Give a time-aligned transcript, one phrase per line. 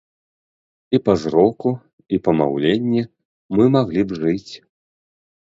[0.97, 1.69] І па зроку,
[2.15, 3.01] і па маўленні
[3.59, 4.53] мы маглі б жыць.